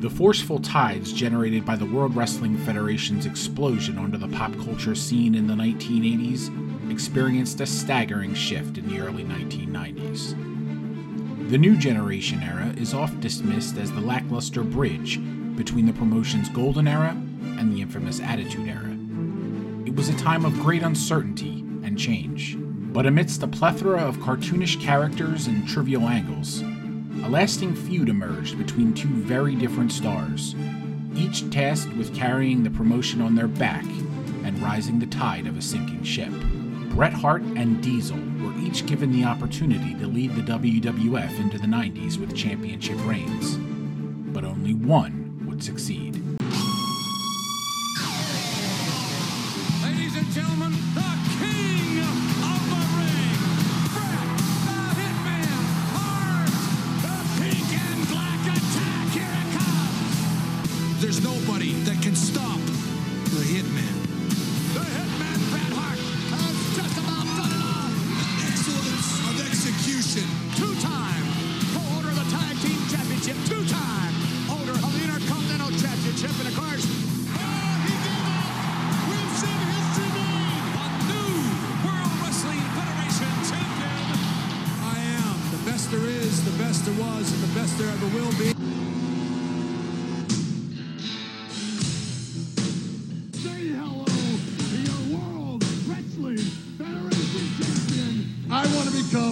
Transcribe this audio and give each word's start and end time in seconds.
The 0.00 0.08
forceful 0.08 0.60
tides 0.60 1.12
generated 1.12 1.66
by 1.66 1.76
the 1.76 1.84
World 1.84 2.16
Wrestling 2.16 2.56
Federation's 2.56 3.26
explosion 3.26 3.98
onto 3.98 4.16
the 4.16 4.28
pop 4.28 4.54
culture 4.54 4.94
scene 4.94 5.34
in 5.34 5.46
the 5.46 5.52
1980s 5.52 6.90
experienced 6.90 7.60
a 7.60 7.66
staggering 7.66 8.32
shift 8.32 8.78
in 8.78 8.88
the 8.88 8.98
early 8.98 9.24
1990s. 9.24 11.50
The 11.50 11.58
new 11.58 11.76
generation 11.76 12.42
era 12.42 12.72
is 12.78 12.94
oft 12.94 13.20
dismissed 13.20 13.76
as 13.76 13.92
the 13.92 14.00
lackluster 14.00 14.62
bridge 14.62 15.20
between 15.54 15.84
the 15.84 15.92
promotion's 15.92 16.48
golden 16.48 16.88
era 16.88 17.10
and 17.58 17.70
the 17.70 17.82
infamous 17.82 18.20
Attitude 18.20 18.68
Era. 18.68 18.96
It 19.84 19.94
was 19.94 20.08
a 20.08 20.16
time 20.16 20.46
of 20.46 20.58
great 20.60 20.82
uncertainty 20.82 21.60
and 21.84 21.98
change. 21.98 22.56
But 22.58 23.04
amidst 23.04 23.42
a 23.42 23.46
plethora 23.46 24.00
of 24.00 24.16
cartoonish 24.16 24.80
characters 24.80 25.46
and 25.46 25.68
trivial 25.68 26.08
angles, 26.08 26.62
a 27.24 27.28
lasting 27.28 27.74
feud 27.74 28.08
emerged 28.08 28.56
between 28.56 28.94
two 28.94 29.08
very 29.08 29.54
different 29.54 29.92
stars, 29.92 30.54
each 31.14 31.50
tasked 31.50 31.92
with 31.94 32.14
carrying 32.14 32.62
the 32.62 32.70
promotion 32.70 33.20
on 33.20 33.34
their 33.34 33.48
back 33.48 33.84
and 34.44 34.60
rising 34.62 34.98
the 34.98 35.06
tide 35.06 35.46
of 35.46 35.56
a 35.58 35.62
sinking 35.62 36.02
ship. 36.02 36.32
Bret 36.90 37.12
Hart 37.12 37.42
and 37.42 37.82
Diesel 37.82 38.18
were 38.42 38.56
each 38.58 38.86
given 38.86 39.12
the 39.12 39.24
opportunity 39.24 39.94
to 39.94 40.06
lead 40.06 40.34
the 40.34 40.42
WWF 40.42 41.38
into 41.38 41.58
the 41.58 41.66
90s 41.66 42.16
with 42.18 42.34
championship 42.34 42.98
reigns, 43.06 43.56
but 44.32 44.44
only 44.44 44.74
one 44.74 45.46
would 45.46 45.62
succeed. 45.62 46.16
Ladies 49.82 50.16
and 50.16 50.26
gentlemen, 50.32 50.72
the 50.94 51.19
There's 61.10 61.26
nobody 61.26 61.74
that 61.90 61.98
can 61.98 62.14
stop 62.14 62.62
the 63.34 63.42
Hitman. 63.42 63.98
The 64.78 64.86
Hitman 64.94 65.40
Bret 65.50 65.74
Hart 65.74 65.98
has 65.98 66.54
just 66.78 66.94
about 67.02 67.26
done 67.34 67.50
it 67.50 67.66
all. 67.66 67.90
Excellence 68.46 69.18
of 69.26 69.34
execution. 69.42 70.22
Two-time 70.54 71.26
co-owner 71.74 72.14
of 72.14 72.18
the 72.22 72.30
Tag 72.30 72.54
Team 72.62 72.78
Championship, 72.86 73.34
two-time 73.42 74.14
owner 74.54 74.70
of 74.70 74.86
the 74.86 75.02
Intercontinental 75.02 75.74
Championship, 75.82 76.30
and 76.30 76.46
of 76.46 76.54
course, 76.54 76.86
he 76.86 76.94
gave 77.34 78.22
up. 78.22 78.46
We've 79.10 79.34
seen 79.34 79.62
history 79.66 80.14
made. 80.14 80.78
A 80.78 80.86
new 81.10 81.34
World 81.90 82.14
Wrestling 82.22 82.62
Federation 82.78 83.34
champion. 83.50 84.14
I 84.78 85.26
am 85.26 85.34
the 85.58 85.62
best 85.66 85.90
there 85.90 86.06
is, 86.06 86.38
the 86.46 86.54
best 86.54 86.86
there 86.86 86.94
was, 87.02 87.26
and 87.34 87.42
the 87.42 87.50
best 87.58 87.74
there 87.82 87.90
ever 87.90 88.06
will 88.14 88.30
be. 88.38 88.54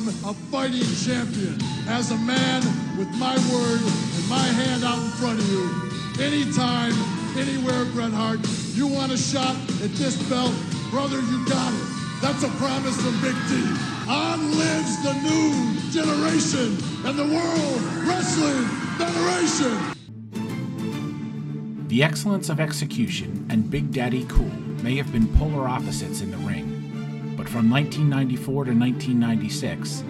A 0.09 0.35
fighting 0.51 0.89
champion 1.05 1.59
as 1.89 2.11
a 2.11 2.17
man 2.17 2.63
with 2.97 3.09
my 3.17 3.37
word 3.53 3.81
and 3.81 4.29
my 4.29 4.47
hand 4.57 4.83
out 4.83 4.99
in 4.99 5.11
front 5.21 5.39
of 5.39 5.49
you. 5.51 5.69
Anytime, 6.25 6.93
anywhere, 7.37 7.85
Bret 7.93 8.13
Hart, 8.13 8.41
you 8.73 8.87
want 8.87 9.13
a 9.13 9.19
shot 9.19 9.55
at 9.85 9.93
this 10.01 10.17
belt, 10.29 10.55
brother, 10.91 11.21
you 11.21 11.47
got 11.47 11.73
it. 11.75 11.89
That's 12.23 12.43
a 12.43 12.49
promise 12.57 12.97
from 12.97 13.21
Big 13.21 13.37
T. 13.49 13.63
On 14.09 14.59
lives 14.59 15.03
the 15.05 15.13
new 15.23 15.79
generation 15.91 16.77
and 17.05 17.19
the 17.19 17.27
World 17.27 17.83
Wrestling 18.09 18.65
Federation. 18.97 19.95
The 21.89 22.03
excellence 22.03 22.49
of 22.49 22.61
execution 22.61 23.47
and 23.51 23.71
Big 23.71 23.93
Daddy 23.93 24.25
Cool 24.25 24.51
may 24.83 24.97
have 24.97 25.13
been 25.13 25.29
polar 25.37 25.69
opposites 25.69 26.23
in 26.23 26.31
the 26.31 26.39
ring, 26.39 26.88
from 27.49 27.71
1994 27.71 28.65
to 28.67 28.73
1996, 28.73 30.05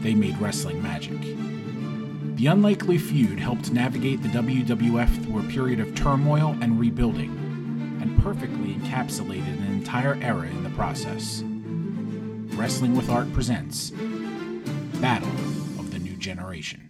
they 0.00 0.14
made 0.14 0.38
wrestling 0.38 0.80
magic. 0.80 1.20
The 2.36 2.46
unlikely 2.46 2.98
feud 2.98 3.40
helped 3.40 3.72
navigate 3.72 4.22
the 4.22 4.28
WWF 4.28 5.24
through 5.24 5.40
a 5.40 5.48
period 5.50 5.80
of 5.80 5.96
turmoil 5.96 6.56
and 6.60 6.78
rebuilding, 6.78 7.30
and 8.00 8.16
perfectly 8.22 8.74
encapsulated 8.74 9.58
an 9.58 9.72
entire 9.72 10.16
era 10.22 10.46
in 10.46 10.62
the 10.62 10.70
process. 10.70 11.42
Wrestling 12.56 12.94
with 12.94 13.10
Art 13.10 13.32
presents 13.32 13.90
Battle 15.00 15.28
of 15.80 15.90
the 15.90 15.98
New 15.98 16.16
Generation. 16.16 16.87